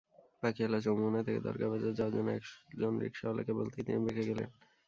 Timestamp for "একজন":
2.31-2.93